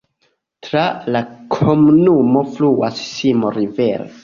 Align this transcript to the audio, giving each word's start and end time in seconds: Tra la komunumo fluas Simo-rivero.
Tra 0.67 0.85
la 1.17 1.21
komunumo 1.57 2.43
fluas 2.57 3.05
Simo-rivero. 3.13 4.13